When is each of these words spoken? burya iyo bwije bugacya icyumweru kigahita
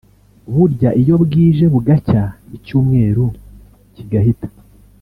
burya 0.53 0.89
iyo 1.01 1.15
bwije 1.23 1.65
bugacya 1.73 2.23
icyumweru 2.57 3.25
kigahita 3.95 4.47